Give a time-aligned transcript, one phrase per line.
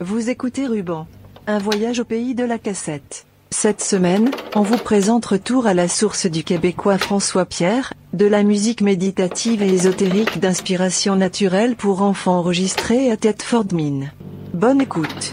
[0.00, 1.06] Vous écoutez Ruban.
[1.46, 3.24] Un voyage au pays de la cassette.
[3.50, 8.42] Cette semaine, on vous présente Retour à la source du Québécois François Pierre, de la
[8.42, 14.12] musique méditative et ésotérique d'inspiration naturelle pour enfants enregistrée à Thetford Mine.
[14.54, 15.32] Bonne écoute.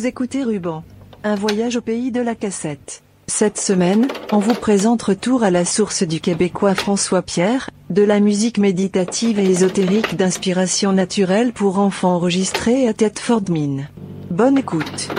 [0.00, 0.82] Vous écoutez Ruban.
[1.24, 3.02] Un voyage au pays de la cassette.
[3.26, 8.18] Cette semaine, on vous présente Retour à la source du québécois François Pierre, de la
[8.18, 13.90] musique méditative et ésotérique d'inspiration naturelle pour enfants enregistrée à Thetford Mine.
[14.30, 15.10] Bonne écoute.